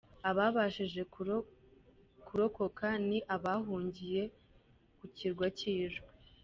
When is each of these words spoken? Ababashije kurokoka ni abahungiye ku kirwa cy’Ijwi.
Ababashije 0.29 1.01
kurokoka 2.27 2.87
ni 3.07 3.19
abahungiye 3.35 4.21
ku 4.97 5.05
kirwa 5.15 5.47
cy’Ijwi. 5.57 6.07